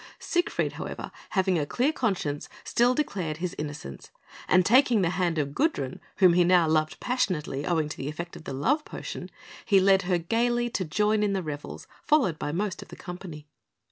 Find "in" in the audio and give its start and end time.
11.21-11.33